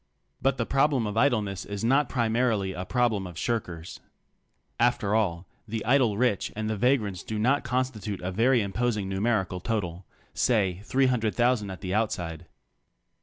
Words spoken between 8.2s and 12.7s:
a very imposing numerical total— say 300,000 at the outside.